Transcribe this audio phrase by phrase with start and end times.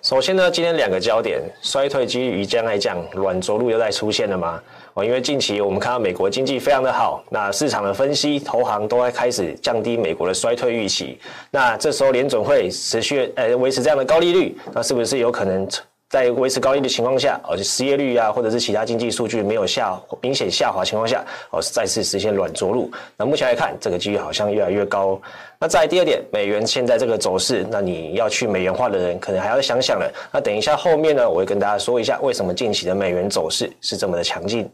[0.00, 4.62] 首先呢，今天两个焦点，衰退几率将来降，软着陆又在出现了吗？
[4.94, 11.18] 哦，因为近期我们看到美国经济非常的好，那市场的分析，投行都在开始降低美国的衰退预期。
[11.50, 15.68] 那这时候联准会持续呃维持这样的高利率，那是不是有可能？
[16.08, 22.90] 在维持高利的情况下，而且失业率啊，或者是其他经济数据没有下明显下滑情况下，哦，再次实现软着陆。
[23.14, 25.20] 那目前来看，这个几率好像越来越高。
[25.58, 30.10] 那再第二点，美元现在这个走势，那你要去美元化的人，可能还要想想了。
[30.32, 34.66] 那等一下后面呢，我会跟大家说一下，为什么近期的美元走势是这么的强劲。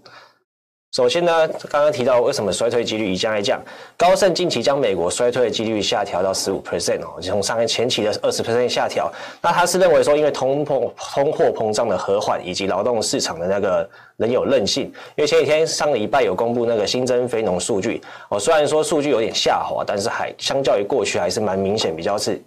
[0.95, 3.61] 首先呢，刚刚提到为什么衰退几率一降一降，
[3.97, 9.13] 高盛近期将美国衰退的几率下调到十五 percent 哦，从上个前期的二十 percent 下调。
[9.43, 14.85] 那他是认为说，因为通膨、通货膨胀的和缓，以及劳动市场的那个仍有韧性。
[15.17, 22.41] 因为前几天上个礼拜有公布那个新增非农数据哦，虽然说数据有点下滑，但是还相较于过去还是蛮明显，比较是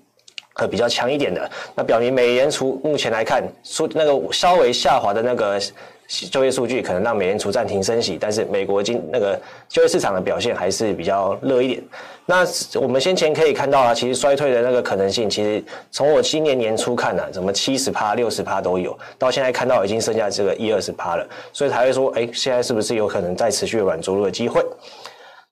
[0.53, 1.51] 呃比较强一点的。
[1.75, 5.59] 那表明美联储目前来看，数那个稍微下滑的那个。
[6.07, 11.83] 就业数据可能让美联储暂停升息，但是美国经那个就业市场的表现还是比较热一点。
[12.25, 12.45] 那
[12.79, 24.65] 我们先前可以看到啊，其实衰退的那个可能性，其实从我今年年初看呢、啊，什么七十趴、六十趴都有，到现在看到已经剩下这个一二十趴了，所以才会说，哎，现在是不是有可能再持续软着陆的机会？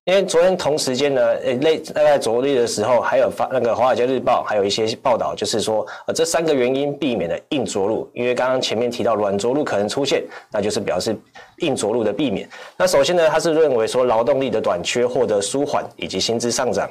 [0.06, 8.08] 因为昨天同时间呢，呃，类大概昨日的时候，还有发那个《华尔街日报》还有一些报道，就是说，呃，这三个原因避免了硬着陆。
[8.14, 11.18] 因为刚刚前面提到软着陆可能出现，那就是表示
[11.62, 12.48] 硬着陆的避免。
[12.78, 16.88] 那首先呢，他是认为说劳动力的短缺获得舒缓，以及薪资上涨。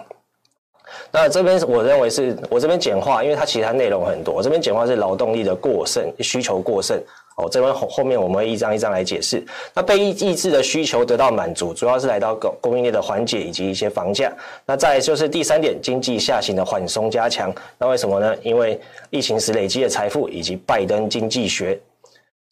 [1.10, 7.00] 那这边我认为是我这边简化，因为它其实它内容很多，这边简化是劳动力的过剩，需求过剩。
[7.36, 9.44] 哦，这边后后面我们会一张一张来解释。
[9.74, 14.32] 那被抑制的需求得到满足，主要是来到供供应链的缓解以及一些房价。
[14.64, 17.52] 那再就是第三点，经济下行的缓松加强。
[17.76, 18.36] 那为什么呢？
[18.42, 18.80] 因为
[19.10, 21.76] 疫情时累积的财富以及拜登经济学。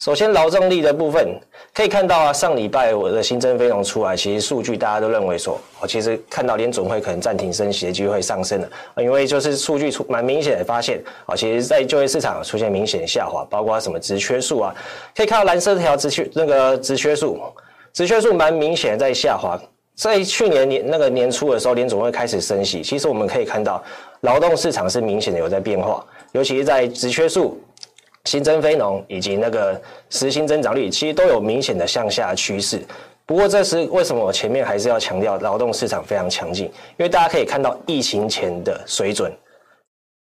[0.03, 1.33] 首先，劳动力的部分
[1.73, 14.75] 可以看到啊，上礼拜我的新增非农出来，其实数据大家都认为说，我其实看到联总会可能暂停升息的机会上升了，因为就是数据出蛮明显的发现啊，其实在就业市场出现明显下滑，包括什么职缺数啊，
[15.15, 17.39] 可以看到蓝色条职缺那个职缺数，
[17.93, 19.57] 职缺数蛮明显的在下滑，
[19.95, 23.81] 在去年年那个年初的时候，联总会开始升息，其实我们可以看到
[24.19, 27.57] 劳动市场是明显的有在变化，尤其是在职缺数。
[28.29, 29.79] 新增非农以及那个
[30.09, 32.81] 实薪增长率，其实都有明显的向下趋势。
[33.25, 36.65] 不过，这是为什么我前面还是要强调劳动市场非常强劲？
[36.65, 39.31] 因为大家可以看到疫情前的水准，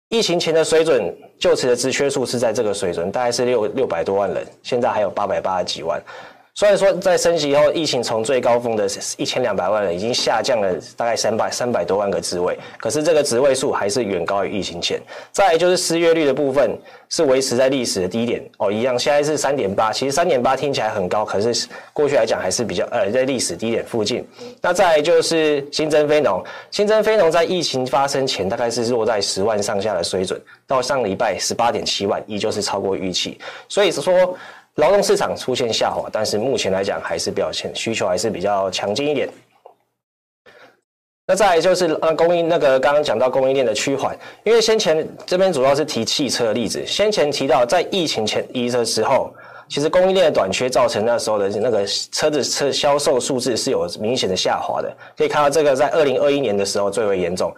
[0.09, 6.01] 疫情前的水准，就职的职缺数是在这个水准，大概是六六百多万人，现在还有八百八十几万。
[6.57, 14.97] 虽然说在升息以后，疫情从最高峰的一千两百万人已经下降了大概三百三百多万个职位，可是这个职位数还是远高于疫情前。
[15.33, 16.71] 再来就是失业率的部分
[17.09, 24.25] 是维持在历史的低点哦，一样现在是三点八，其实三点八听起来很高，可是过去来讲还是比较呃在历史低点附近。
[24.61, 34.37] 那再来就是新增非农，新增非农在疫情发生前大概是落在十万上下的水准，到上礼拜十八点七万，依旧是超过预期，所以说。
[34.75, 39.29] 劳动市场出现下滑，但是目前来讲还是表现需求还是比较强劲一点。
[41.27, 49.33] 那再就是呃供应那个刚刚讲到供应链的趋缓，因为先前这边主要是提汽车的例子，先前提到在疫情前一的时候，
[49.67, 57.51] 其实供应链的短缺造成那时候的那个车子车销售数字是有明显的下滑的，可以看到这个在二零二一年的时候最为严重。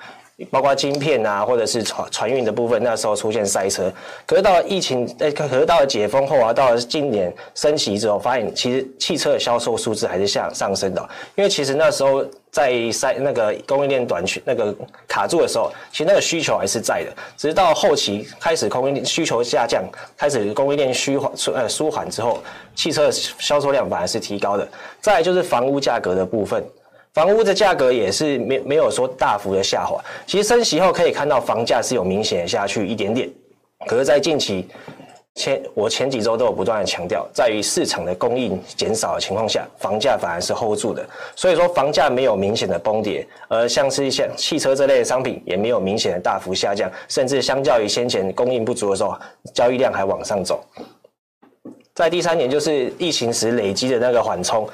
[0.51, 3.91] 包括晶片啊，或者是船船运的部分，那时候出现塞车。
[4.25, 11.09] 可是到了疫情，呃，可是到了解封后啊，到了今年升息之后，发现其实汽车的销售数字还是向上升的。
[11.33, 14.75] 因为其实那时候在塞那个供应链短缺、那个
[15.07, 17.11] 卡住的时候，其实那个需求还是在的。
[17.35, 19.83] 只是到后期开始供应需求下降，
[20.15, 22.43] 开始供应链虚缓呃舒缓之后，
[22.75, 24.67] 汽车的销售量反而是提高的。
[25.01, 26.63] 再来就是房屋价格的部分。
[27.17, 33.27] 房屋的价格也是没没有说大幅的下滑，其实升息后可以看到房价是有明显的下去一点点，
[33.87, 34.67] 可是，在近期
[35.33, 41.03] 前我前几周都有不断的强调，在于市场的供应减少的情况下，房价反而是 hold 住的，
[41.35, 49.17] 所以说房价没有明显的崩跌，而像是像汽车这类的商品也没有明显的大幅下降，甚至相较于先前供应不足的时候，
[49.55, 50.63] 交易量还往上走。
[51.95, 54.69] 在第三点就是疫情时累积的那个缓冲。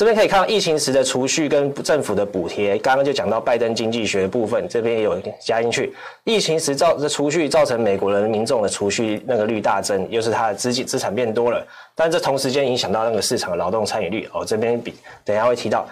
[0.00, 5.92] 这边可以看到疫情时的储蓄跟政府的补贴，刚刚就讲到拜登经济学部分，这边也有加进去。
[6.24, 11.62] 疫情时造的储蓄造成美国人民众的储蓄那个率大增，又是他的资金资产变多了，
[11.94, 14.42] 但这同时间影响到那个市场的劳动参与率哦。
[14.42, 15.86] 这边比等一下会提到，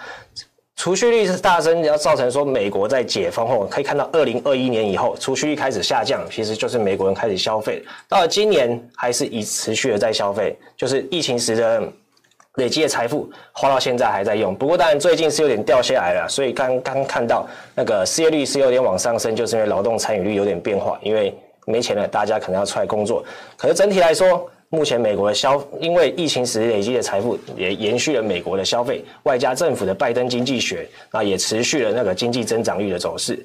[0.77, 11.83] 储蓄率是大增，要造成说美国在解封后，可以看到二零二一年以后储蓄率开始下降，其实就是美国人开始消费，到了今年还是以持续的在消费，就是疫情时的。
[12.59, 21.35] 累积的财富花到现在还在用，不过当然最近是有点掉下来了，所以刚刚看到那个失业率是有点往上升，就是因为劳动参与率有点变化，因为
[21.65, 23.25] 没钱了，大家可能要出来工作。
[23.57, 33.39] 可是整体来说，目前美国的消，因为疫情时累积的财富也延续了美国的消费，外加政府的拜登经济学，那也持续了那个经济增长率的走势。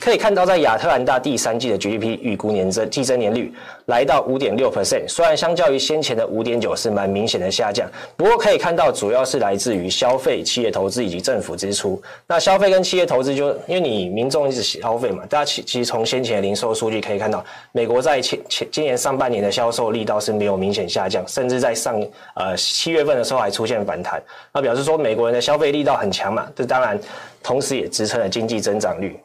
[0.00, 3.52] 可以看到，在亚特兰大第三季的 GDP 预估年增季增年率
[3.84, 7.86] 来到五点六 percent，虽然相较于先前的五点九是蛮明显的下降，
[8.16, 12.00] 不过可以看到主要是来自于消费、企业投资以及政府支出。
[12.26, 22.02] 那消费跟企业投资就因为你民众一直消费嘛，大家其其实从先前的零售数据可以看到，美国在前前今年上半年的销售力道是没有明显下降，甚至在上
[22.34, 26.98] 呃七月份的时候还出现反弹，那表示说美国人的消费力道很强嘛，这当然
[27.42, 29.20] 同时也支撑了经济增长率。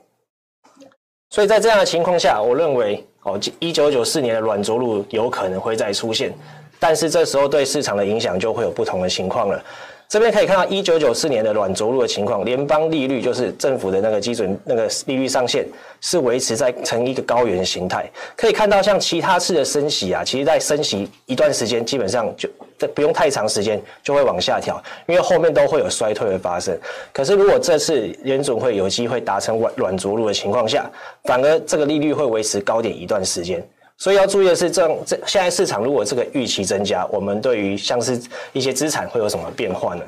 [1.36, 6.34] 所以在这样的情况下，我认为哦，一九九四年的软着陆有可能会再出现，
[6.80, 9.62] 但是这时候对市场的影响就会有不同的情况了。
[10.08, 15.66] 这边可以看到一九九四年的软着陆的情况，联邦利率就是政府的那个基准那个利率上限
[16.00, 18.10] 是维持在呈一个高原形态。
[18.36, 22.48] 可以看到，像其他次的升息啊，其实在升息一段时间，基本上就
[22.94, 26.78] 不用太长时间就会往下调，因为后面都会有衰退的发生。
[27.12, 30.90] 可是如果这次联准会有机会达成软软着陆的情况下，
[31.24, 33.66] 反而这个利率会维持高点一段时间。
[33.98, 38.22] 所以要注意的是，这这现在市场如果这个预期增加，我们对于像是
[38.52, 40.04] 一些资产会有什么变化呢？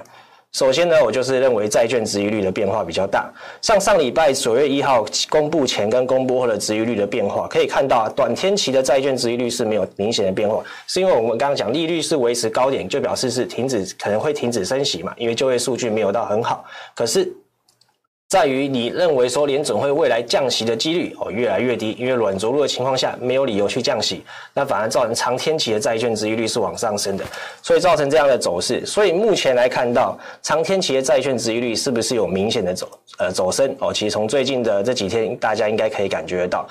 [0.54, 3.30] 首先呢，我就是认为债券殖利率的变化比较大。
[3.62, 17.32] 像上礼拜九月一号公布前跟公布后的殖利率的变化，可以看到啊，短天期的债券殖利率是没有明显的变化，是因为我们刚刚讲利率是维持高点，就表示是停止可能会停止升息嘛，因为就业数据没有到很好，可是。
[18.30, 24.22] 在于你认为说联准会未来降息的几率哦越来越低，因为软着陆的情况下没有理由去降息，
[24.54, 27.24] 那反而造成长天期的债券殖利率是往上升的，
[27.62, 28.86] 所以造成这样的走势。
[28.86, 33.94] 所以目前来看到长天期的债券殖利率是不是有明显的走呃走升哦？
[33.94, 36.68] 其实从最近的这几天，大家应该可以感觉得到。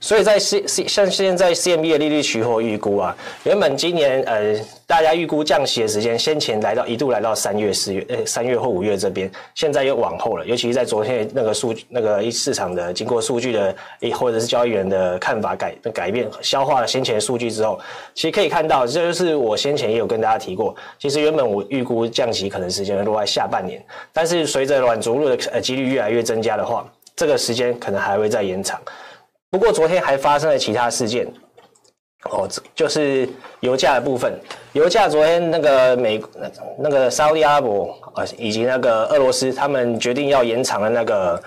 [0.00, 4.54] 所以在 C C 像现在 CME 的利率期货预估啊，原本今年呃
[4.86, 10.46] 大家预估降息的时间，先前来到一度来到三月四月，呃三月或五月这边，现在又往后了。
[10.46, 13.74] 尤其是在昨天那个数那个一市场的经过数据的，
[14.14, 17.78] 或者是交易员的看法改改变，消化了先前数据之后，
[18.14, 26.86] 其实可以看到，这就是我先前也有跟大家提过，其实原本我预估降息可能时间会落在下半年，但是随着软着陆的呃几率越来越增加的话，
[27.16, 28.80] 这个时间可能还会再延长。
[29.50, 31.26] 不过昨天还发生了其他事件，
[32.30, 33.26] 哦，就是
[33.60, 34.38] 油价的部分。
[34.72, 36.20] 油价昨天那个美
[36.78, 41.42] 那个沙乌地阿拉伯啊，以及那个俄罗斯，他们决定要延长了那个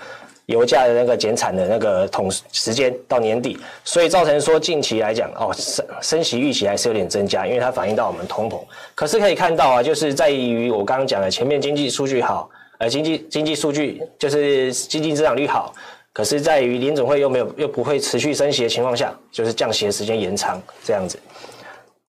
[0.46, 8.58] 油价的那个减产的那个统时间到年底，所以造成说近期来讲哦，升升息预期还是有点增加，因为它反映到我们通膨。
[8.96, 15.72] 可是可以看到啊，就是在于我刚刚讲的前面经济数据好，呃，经济经济数据就是经济增长率好。
[16.12, 21.18] 可是，在于联准会又没有又不会持续升息的情况下，就是降息的时间延长这样子。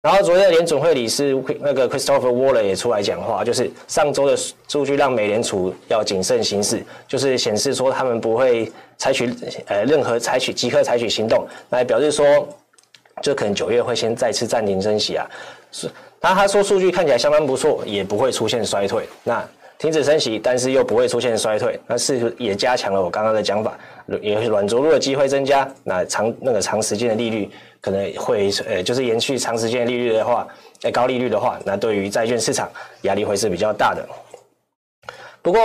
[0.02, 4.36] 然后昨天的联准会理事那个 Christopher Waller 也出来讲话，就是上周的
[4.68, 9.34] 数据让美联储要谨慎行事，就是显示说他们不会采取
[9.68, 12.26] 呃任何采取即刻采取行动，来表示说，
[13.22, 15.26] 就可能九月会先再次暂停升息啊。
[15.72, 19.08] 是，那他说数据看起来相当不错，也不会出现衰退。
[19.24, 19.42] 那
[19.84, 23.78] 停止升息，但是又不会出现衰退，那是也加强了我刚刚的讲法，
[24.22, 27.50] 也软着陆的机会增加，那长那个长时间的利率
[27.82, 30.48] 可能会呃，就是延续长时间的利率的话，
[30.84, 32.72] 呃高利率的话，那对于债券市场
[33.02, 34.08] 压力会是比较大的。
[35.44, 35.60] 不过，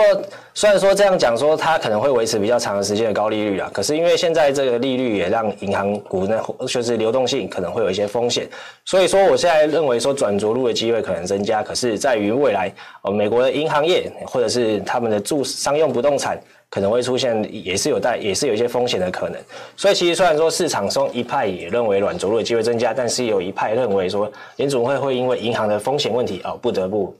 [0.54, 8.49] 虽然说这样讲说它可能会维持比较长的时间的高利率啊，可是因为现在这个利率也让银行股呢，就是流动性可能会有一些风险，
[8.85, 16.37] 所以说我现在认为说转着陆的机会可能增加，可是在于未来呃美国的银行业或者是他们的住商用不动产
[16.68, 19.40] 可能会出现也是有带也是有一些风险的可能，
[19.76, 27.14] 所以其实虽然说市场中一派也认为软着陆的机会增加，但是有一派认为说联储会会因为银行的风险问题啊不得不。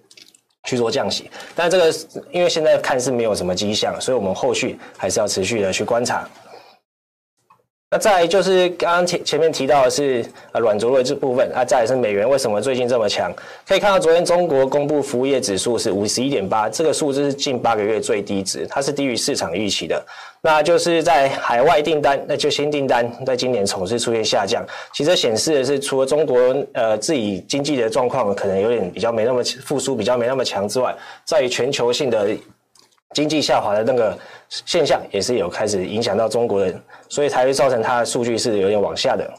[0.65, 1.95] 去做降息，但这个
[2.31, 6.29] 因为现在看是没有什么迹象，所以我们后续还是要持续的去观察。
[7.91, 13.33] 那再就是刚刚前前面提到的是呃软着陆这部分啊，再来是美元为什么最近这么强？
[13.67, 20.05] 可以看到昨天中国公布服务业指数是五十一点八，这个数字是近八个月最低值，它是低于市场预期的。
[20.43, 24.63] 那就是在海外订单，那就新订单在今年总是出现下降。
[24.93, 26.39] 其实显示的是，除了中国
[26.75, 32.29] 呃自己经济的状况可能有点比较没那么复苏，比较没那么强之外，在于全球性的。
[33.15, 34.17] 经济下滑的那个
[34.49, 39.33] 现象也是有开始影响到中国人，所以才会造成它的数据是有点往下的。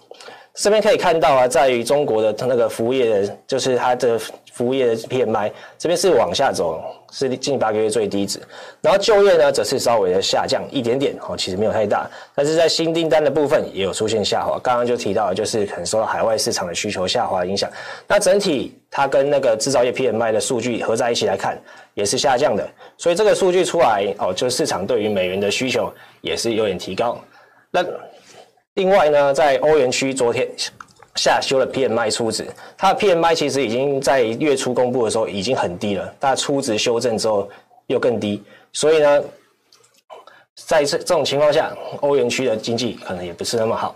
[0.55, 4.19] 这边可以看到啊，在于中国的它那个服务业的，就是它的
[4.51, 8.41] 服务业的 PMI 这边是往下走，是近八个月最低值。
[8.81, 12.09] 然后就业呢，则是稍微的下降一点点哦，其实没有太大。
[12.35, 14.59] 但是在新订单的部分也有出现下滑。
[14.61, 17.69] 刚刚就提到，就是可能受到海外市场的需求下滑影响。
[18.05, 21.57] 那整体它跟那个制造业 PMI 的数据合在一起来看，
[21.93, 22.67] 也是下降的。
[22.97, 27.17] 所以这个数据出来哦，就市场对于美元的需求也是有点提高。
[27.71, 27.85] 那
[28.79, 30.47] 另外呢，在欧元区昨天
[31.15, 37.49] 下修了 PMI 初值，它的 PMI 其实已经在月初公布的时候已经很低了，但初值修正之后
[37.87, 39.21] 又更低，所以呢，
[40.55, 43.93] 在这这种情况下，欧元区的经济可能也不是那么好。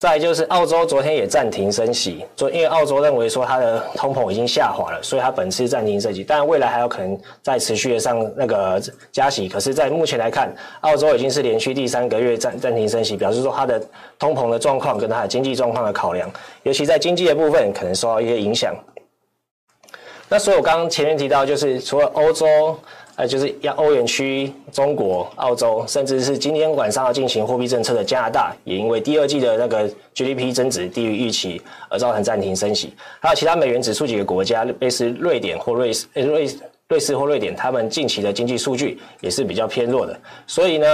[0.00, 9.46] 再就是澳洲昨天也暂停升息，昨因为澳洲认为说它的通膨已经下滑了，所以它本次暂停升息，但未来还有可能再持续的上那个加息。
[9.46, 13.78] 可是，在目前来看，澳洲已经是连续第三个月暂暂停升息，表示说它的
[14.18, 16.30] 通膨的状况跟它的经济状况的考量，
[16.62, 18.74] 尤其在经济的部分可能受到一些影响。
[20.30, 22.74] 那所以我刚刚前面提到，就是除了欧洲。
[23.20, 31.60] 呃，就是要欧元区、中国、澳洲，甚至是今天晚上要进行货币政策的加拿大，也因为第二季的那个 GDP 增值低于预期
[31.90, 32.94] 而造成暂停升息。
[33.20, 36.48] 还有其他美元指数几个国家，类似瑞典或瑞士、瑞
[36.88, 40.18] 瑞士或瑞典，他们近期的经济数据也是比较偏弱的。
[40.46, 40.86] 所以呢，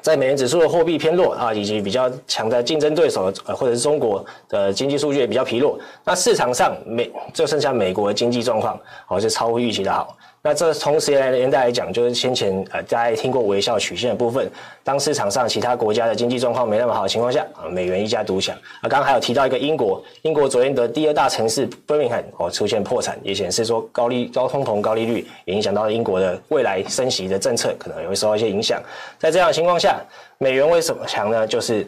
[0.00, 10.16] 在美元指数的货币偏弱啊，以及比较强的竞争对手呃，或者是中国的经济数据也比较疲弱，那市场上美就剩下美国的经济状况，好是超乎预期的好。
[10.46, 14.48] 那这从时间年代来讲，就是先前呃大家听过微笑曲线的部分。
[14.84, 18.54] 当市场上其他国家的经济状况没那么好的情况下，啊，美元一家独享。
[18.56, 28.80] 啊，刚刚还有提到一个英国，英国昨天的第二大城市伯明翰哦出现破产，也显示说高利高通膨、高利率也影响到了英国的未来升息的政策，可能也会受到一些影响。
[29.18, 30.00] 在这样的情况下，
[30.38, 31.44] 美元为什么强呢？
[31.44, 31.84] 就是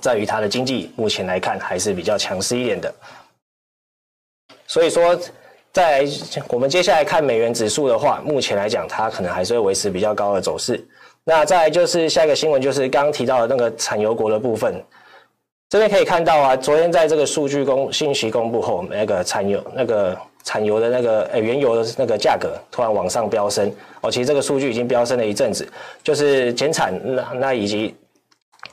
[0.00, 2.94] 在于它的经济目前来看还是比较强势一点的。
[4.68, 5.18] 所以说。
[5.72, 6.06] 再，
[6.48, 10.84] 我们接下来看美元指数的话，目前来讲，它可能还是会维持比较高的走势。
[11.24, 14.74] 那再来就是下一个新闻，就是刚刚提到的那个产油国的部分。
[15.70, 20.14] 这边可以看到啊，昨天在这个数据公信息公布后，那个产油那个
[20.44, 25.66] 产油的那个呃原油的那个价格突然往上飙升哦，其实这个数据已经飙升了一阵子，
[26.04, 27.94] 就是减产那那以及。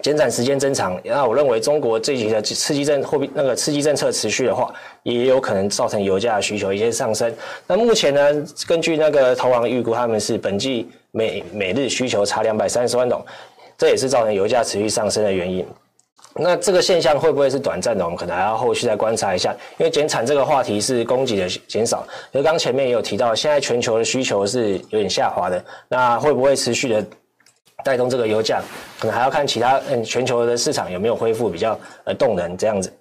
[0.01, 7.34] 减产时间增长，那我认为中国这几个刺激政货币那个刺激政策持续的话，也有可能造成油价的需求一些上升。
[7.68, 13.22] 那目前呢，根据那个投行预估，他们是本季每每日需求差两百三十万桶，
[13.77, 15.65] 这也是造成油价持续上升的原因。
[16.36, 18.06] 那这个现象会不会是短暂的？
[18.06, 19.53] 我们可能还要后续再观察一下。
[19.77, 27.06] 因为减产这个话题是供给的减少，因为刚前面也有提到，现在全球的需求是有点下滑的，那会不会持续的？
[27.83, 28.62] 带动这个油价，
[29.00, 32.91] 可能还要看其他嗯全球的市场有没有恢复比较呃动能这样子。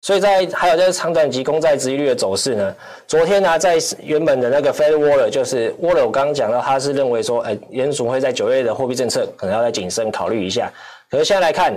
[0.00, 2.74] 所以在还有在长短期公债殖利率的走势呢，
[3.06, 10.72] 昨天呢、在原本的那个 Fed Waller 就是 Waller，我刚刚讲到他是认为说，呃联储会在九月的货币政策可能要再谨慎考虑一下。
[11.10, 11.74] 可是现在来看，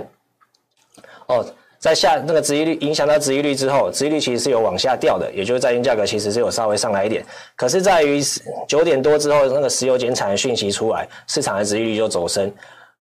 [1.26, 1.46] 哦。
[1.78, 7.24] 在下那个殖利率影响到殖利率之后，殖利率其实是有往下掉的，也就是债券价格其实是有稍微上来一点。
[7.54, 8.20] 可是在于
[8.66, 12.50] 九点多之后，那个石油减产的讯息出来，市场的殖利率就走升，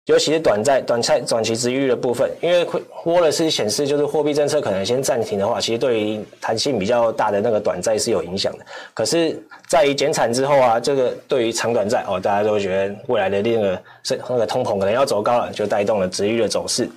[0.06, 2.66] 尤其是短债、短债、短期殖利率的部分，因为
[3.04, 8.64] 沃勒斯显示就是货币政策可能先暂停的话，其实对于弹性比较大的那个短债是有影响的。
[8.94, 16.88] 可是在于减产之后啊，这个对于长短债哦，大家都觉得未来的那个是那个通膨可能要走高了，就带动了殖利率的走势。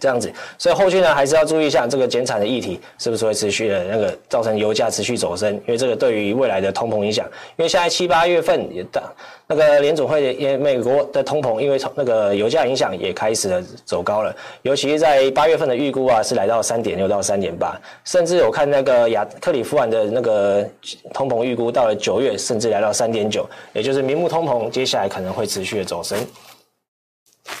[0.00, 7.26] 这样子，所以后续呢还是要注意一下这个减产的议题是不是会持续的那个造成油价持续走升，因为这个对于未来的通膨影响。
[7.56, 9.02] 因为现在七八月份也大，
[9.46, 20.66] 那个联总会也美国的通膨，因为从那个油价影响也开始了走高了，尤其是在八月份的预估啊是来到三点六到三点八，甚至我看那个亚克里夫兰的那个
[21.12, 26.18] 通膨预估到了九月甚至来到三点九，也就是明目通膨接下来可能会持续的走升。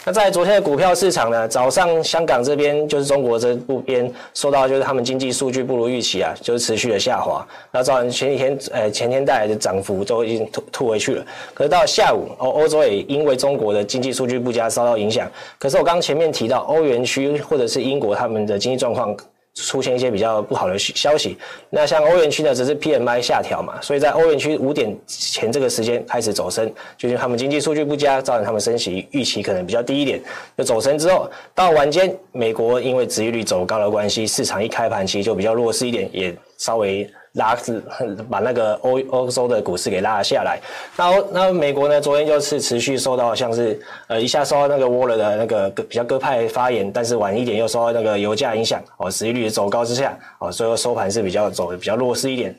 [0.04, 11.26] 那在昨天的股票市场呢，早上香港这边就是中国这部边受到就是他们经济数据不如预期啊，就是持续的下滑，那造成前几天呃前天带来的涨幅都已经吐吐回去了。
[11.52, 15.30] 可是到下午，欧欧洲也因为中国的经济数据不佳受到影响。
[15.58, 19.14] 可是我刚前面提到欧元区或者是英国他们的经济状况。
[19.54, 21.36] 出现一些比较不好的消息，
[21.68, 30.22] 那像欧元区呢，只是 PMI 下调嘛，所以在欧元区五点前这个时间开始走升，就是他们经济数据不佳，造成他们升息预期可能比较低一点，
[30.56, 37.10] 就走升之后，到晚间美国因为殖利率走高的关系，市场一开盘其实就比较弱势一点，也稍微。
[37.34, 37.80] 拉是
[38.28, 40.58] 把那个欧欧洲的股市给拉了下来，
[40.96, 42.00] 那那美国呢？
[42.00, 52.52] 昨天就是持续受到像是呃一下受到那个沃勒的那个比较鸽派发言，但是晚一点又受到那个油价影响哦，殖利率走高之下哦，所以说收盘是比较走的比较弱势一点。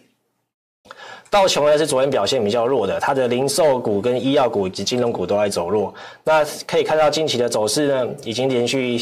[1.29, 5.93] 道琼呢是昨天表现比较弱的，它的零售股跟医药股以及金融股都在走弱。
[6.23, 8.97] 那可以看到近期的走势呢，已经连续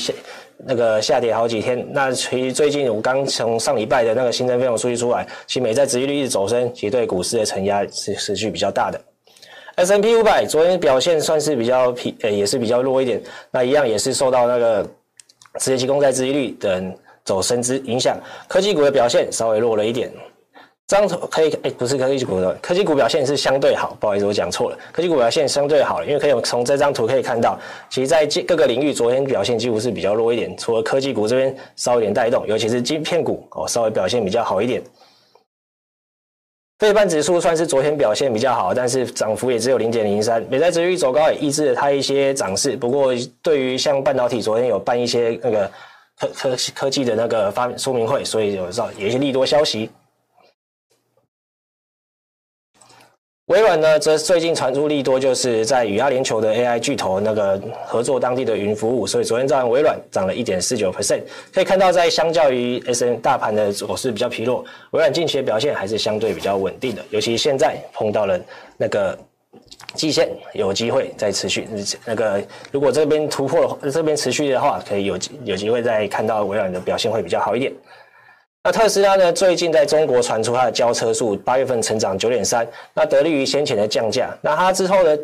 [0.66, 9.00] 那个下跌好几天，那其实最近我刚从上礼拜的那个新增费用数据出来，其美债殖利率一直走升，其实对股市的承压是持续比较大的。
[9.76, 14.86] S n P 五百昨天表现算是比较疲，呃，也是比较弱一点，那一样也是受到那个
[15.60, 20.12] 十年期公债殖利率等走升之影响，科技股的表现稍微弱了一点。
[20.90, 27.60] 这张图可以，哎，不是科技股的，科技股表现是相对好，不好意思，我讲错了，科技股表现相对好，因为可以从这张图可以看到，
[27.92, 34.82] 其实在各个领域昨天表现几乎是比较弱一点，除了科技股这边稍微有点带动，尤其是晶片股哦，稍微表现比较好一点。
[36.80, 42.76] 费半指数算是昨天表现比较好，但是涨幅也只有零点零三，美债指数走高也抑制了它一些涨势。
[42.76, 45.72] 不过对于像半导体昨天有办一些那个
[46.20, 49.88] 科科科技的那个发说明会，所以有时候有一些利多消息。
[53.50, 61.22] 微软呢，则最近传出利多，就是在与阿联酋的 AI 巨头那个合作当地的云服务，所以昨天早上微软涨了一点四九 percent。
[61.52, 67.04] 可以看到，在相较于 SN 大盘的走势比较疲弱，微软近期的表现还是相对比较稳定的。
[67.10, 68.40] 尤其现在碰到了
[68.78, 69.18] 那个
[69.96, 71.68] 季线，有机会再持续。
[72.06, 72.40] 那个
[72.72, 77.74] 如果这边突破的话，这边持续的话，可以有有机会再看到微软的表现会比较好一点。
[78.62, 79.32] 那特斯拉呢？
[79.32, 84.38] 最近在中国传出它的交车数八月份成长九点三，那得力于先前的降价。
[84.42, 85.18] 那它之后呢？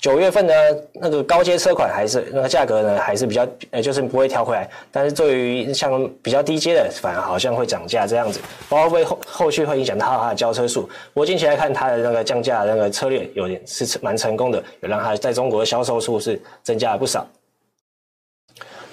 [0.00, 0.52] 九月份呢？
[0.94, 2.98] 那个高阶车款还是那个价格呢？
[2.98, 4.68] 还是比较呃，就是不会调回来。
[4.90, 10.82] 但是对于像比较低阶的，反而好像会涨价这样子，包括会后后续会影响到它的交车数。
[10.82, 17.24] 不过近期来看，它的那个降价那个策略有点是蛮成功的，有让它在中国的销售数是增加了不少。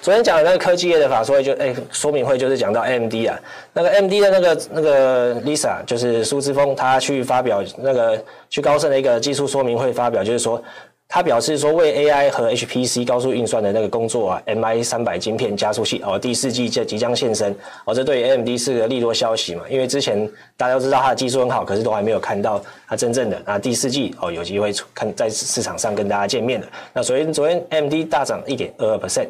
[0.08, 3.38] 昨天讲的那个科技业的法说就哎、欸、说明会就是讲到 AMD 啊，
[3.74, 10.64] 那个 AMD 的那个那个 Lisa 就是苏姿丰，他去发表那个去高盛的一个技术说明会发表，就是说
[11.10, 20.18] 他表示说为 AI 和 HPC 高速运算的那个工作啊，MI 三百晶片加速器哦，第四季就即将现身哦，这对于 AMD 是个利多消息嘛，因为之前
[20.56, 26.68] 大家都知道它的技术很好，可是都还没有看到它真正的那第四季哦有机会看在市场上跟大家见面的。
[26.94, 29.28] 那所以昨天 AMD 大涨一点二二 percent。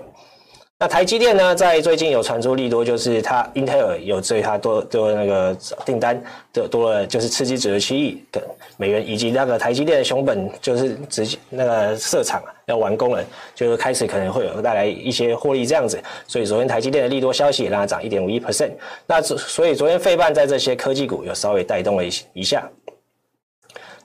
[0.79, 6.21] 那台积电呢，在最近有传出利多，就是它英特尔有对它多多那个订单
[6.53, 8.39] 的多了，就是刺激九十七亿的
[8.77, 18.69] 美元，以及那个台积电的熊本就是直接那个设厂要完工了，就是开始可能会有带来一些获利这样子，所以昨天台积电的利多消息也让它涨一点五一 percent。
[19.07, 22.69] 那所以昨天费半在这些科技股有稍微带动了一一下。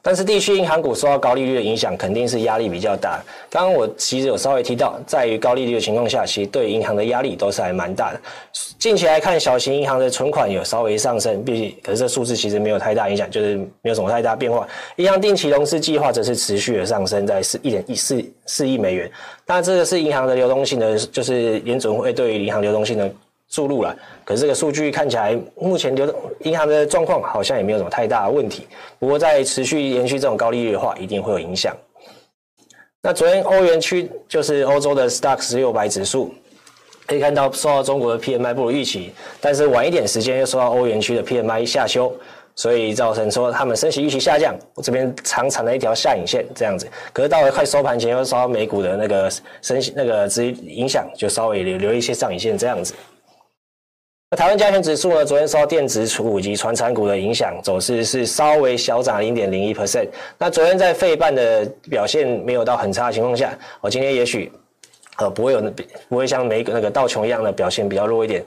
[0.02, 3.22] 但是地区银行股受到高利率的影响，肯定是压力比较大。
[3.48, 8.20] 刚刚我其实有稍微提到，在于高利率的情况下，其实对银行的压力都是还蛮大的。
[8.80, 14.66] 近期来看，小型银行的存款有稍微上升，毕竟可是这数字其实没有太大影响，就是没有什么太大变化。
[14.96, 19.08] 银行定期融资计划则是持续的上升，在四一点一四四亿美元。
[19.46, 23.08] 那这个是银行的流动性的，就是联准会对于银行流动性的。
[23.52, 28.66] 注入了，可是这个数据看起来，目前流动银行的状况好像也没有什么太大的问题。
[28.98, 31.76] 不过，在持续延续这种高利率的话，一定会有影响。
[33.02, 36.34] 那昨天欧元区就是欧洲的 STOXX 六百指数，
[37.06, 42.10] 可以看到受到中国的 PMI 不如预期，但是晚一点时间又受到欧元区的 PMI 下修，
[42.54, 44.56] 所以造成说他们升息预期下降。
[44.74, 52.94] 我这边长长的一条下影线这样子，可是到了快收盘前又受到美股的那个升息那个直影响，就稍微留留一些上影线这样子。
[54.36, 55.22] 台湾加权指数呢？
[55.22, 60.08] 昨天受到电子股以及传产股的影响，走势是稍微小涨零点零一 percent。
[60.38, 64.50] 那昨天在费半的表现没有到很差的情况下，我今天也许
[65.18, 65.60] 呃不会有
[66.08, 68.42] 不会像美那个道琼一样的表现比较弱一点。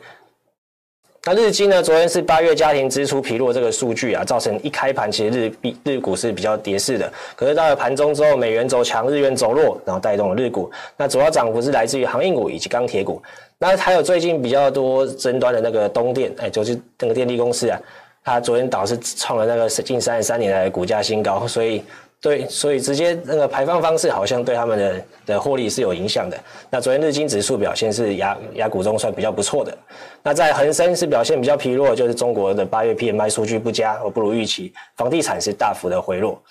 [1.28, 7.12] 那日经呢，昨天是八月家庭支出疲弱这个数据啊，造成一开盘其实日币日股是比较跌势的。
[7.36, 10.69] 可是到了盘中之后，美元走强，日元走弱，然后带动了日股。
[10.98, 13.21] 那主要涨幅是来自于航运股以及钢铁股。
[13.60, 17.80] 那还有最近比较多争端的那个东电，哎，就是那个电力公司啊，
[18.24, 21.84] 它昨天倒是创了那个近三十三年来的股价新高，所以。
[22.22, 26.36] 对，所以直接那个排放方式好像对他们的的获利是有影响的。
[26.72, 29.78] 那昨天日经指数表现是亚亚股中算比较不错的。
[30.24, 34.74] 那在恒生是表现比较疲弱，就是中国的八月 PMI 数据不佳，而不如预期。
[34.96, 36.41] 房地产是大幅的回落。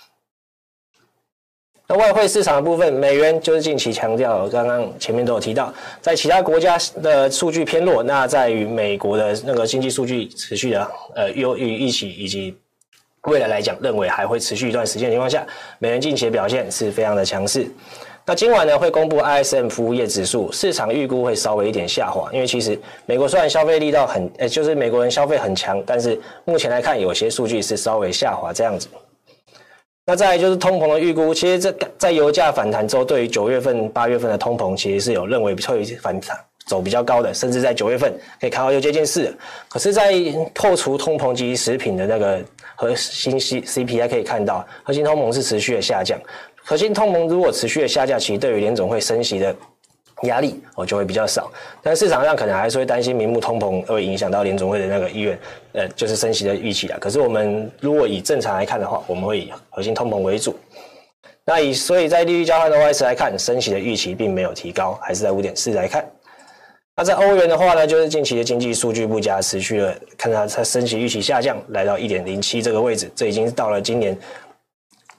[1.86, 12.56] 那外汇市场的部分，美元就是近期强调，刚刚前面都有提到，在其他国家的数据偏弱，那在于美国的那个经济数据持续的呃优于预期以及。
[13.26, 15.46] 未来来讲，认为还会持续一段时间的情况下，
[15.78, 17.66] 美元近期的表现是非常的强势。
[18.26, 28.88] 那今晚呢会公布 ISM 服务业指数，市场预估会稍微一点下滑，因为其实美国虽然消费力道很，呃，就是美国人消费很强，但是目前来看，有些数据是稍微下滑这样子。
[30.06, 36.38] 那再来就是通膨的预估，其实这在油价反弹之后，对于九月份、八月份的通膨，其实是有认为会反弹。
[36.66, 39.30] 走比较高的，甚至在九月份可以看到又接近四。
[39.68, 40.14] 可是，在
[40.54, 42.42] 扣除通膨及食品的那个
[42.74, 46.18] 核心 C CPI 可以看到，核心通膨是持续的下降。
[46.64, 49.54] 核心通膨如果持续的下降，其实对于联总会升息的
[50.26, 51.50] 压力哦就会比较少。
[51.82, 55.38] 但市场上可能还是会担心明目通膨会影响到联总会的那个意愿，
[55.72, 56.98] 呃，就是升息的预期啊。
[57.00, 60.56] 可是我们如果以正常来看的话，我们会以核心通膨为主。
[61.46, 66.04] 那以所以在利率交换的外资来看，升息的预期并没有提高，还是在五点四来看。
[66.96, 74.16] 那在欧元的话呢，就是近期的经济数据不佳，持续了看它它升息预期下降，来到一点零七这个位置，这已经到了今年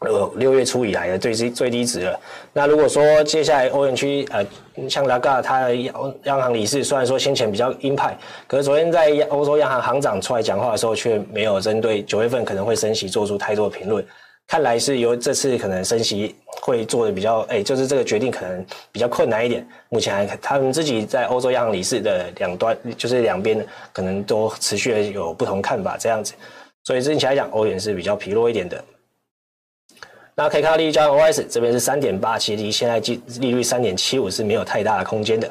[0.06, 2.20] 呃六月初以来的最低最低值了。
[2.54, 4.46] 那如果说接下来欧元区呃，
[4.90, 14.06] 像拉加他的央央行理事，虽然说先前比较鹰派，可是昨天在欧洲央行行长出来讲话的时候，却没有针对九月份可能会升息做出太多的评论。
[14.48, 19.68] 看来是由这次可能升息会做的比较，哎，就是这个决定可能比较困难一点。
[19.90, 26.36] 目前还他们自己在欧洲央行理事的两端，就是两边可能都持续的有不同看法这样子。
[26.84, 28.84] 所以近期来讲，欧元是比较疲弱一点的。
[30.38, 33.00] 那可以看到利率交换 OS 这边是三点八，其实离现在
[33.40, 35.50] 利率三点七五是没有太大的空间的。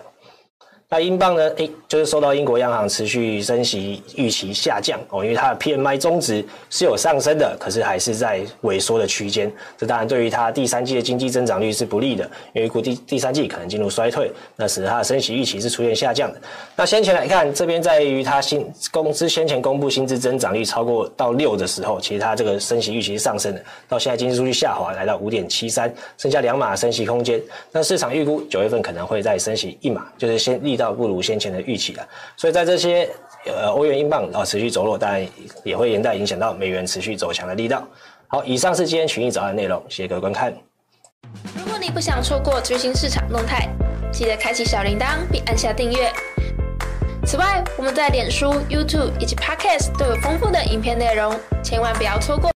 [0.91, 1.49] 那英镑呢？
[1.57, 9.51] 诶，就是受到英国央行持续升息预期下降哦，因为它的 PMI 中值是有上升的，可是还是在萎缩的区间。
[9.77, 16.41] 这当然对于它第三季的经济增长率是不利的，因为估计第三季可能进入衰退，那使得它的升息预期是出现下降的。
[16.77, 23.61] 那先前来看，这边在于它新公司先前公布薪资增长率超过到六的时候，其实它这个升息预期是上升的。
[23.89, 27.41] 到现在经济数据下滑，来到五点七三，剩下两码升息空间。
[27.73, 30.93] 那市场预估九月份可能会再升息一码，就是先立力道。
[30.95, 33.09] 不如先前的预期了，所以在这些
[33.47, 35.27] 呃欧元、英镑啊持续走弱，当然
[35.65, 37.83] 也会连带影响到美元持续走强的力道。
[38.29, 40.55] 好，以上是今天群益早安内容，谢谢各位观看。
[41.57, 43.69] 如果你不想错过最新市场动态，
[44.13, 46.13] 记得开启小铃铛并按下订阅。
[47.27, 52.54] 此外，我们在脸书、YouTube 以及 Podcast 都有丰富的影片内容，千万不要错过。